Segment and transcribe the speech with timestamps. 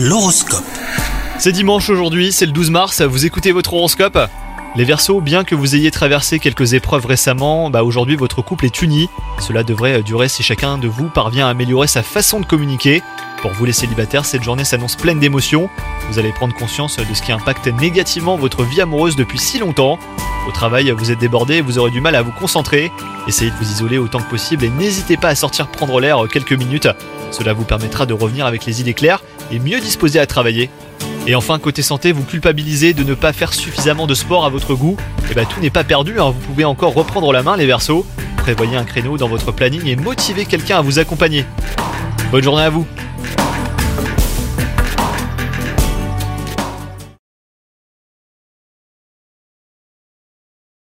[0.00, 0.62] L'horoscope.
[1.40, 4.16] C'est dimanche aujourd'hui, c'est le 12 mars, vous écoutez votre horoscope?
[4.76, 8.80] Les Verseaux, bien que vous ayez traversé quelques épreuves récemment, bah aujourd'hui votre couple est
[8.80, 9.08] uni.
[9.40, 13.02] Cela devrait durer si chacun de vous parvient à améliorer sa façon de communiquer.
[13.42, 15.68] Pour vous les célibataires, cette journée s'annonce pleine d'émotions.
[16.08, 19.98] Vous allez prendre conscience de ce qui impacte négativement votre vie amoureuse depuis si longtemps.
[20.46, 22.92] Au travail, vous êtes débordé et vous aurez du mal à vous concentrer.
[23.26, 26.52] Essayez de vous isoler autant que possible et n'hésitez pas à sortir prendre l'air quelques
[26.52, 26.88] minutes.
[27.32, 29.22] Cela vous permettra de revenir avec les idées claires
[29.52, 30.70] et mieux disposé à travailler.
[31.26, 34.74] Et enfin, côté santé, vous culpabilisez de ne pas faire suffisamment de sport à votre
[34.74, 34.96] goût.
[35.30, 36.30] Et bah tout n'est pas perdu, hein.
[36.30, 38.06] vous pouvez encore reprendre la main les versos.
[38.38, 41.44] Prévoyez un créneau dans votre planning et motivez quelqu'un à vous accompagner.
[42.30, 42.86] Bonne journée à vous